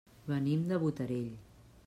[0.29, 1.31] Venim de Botarell.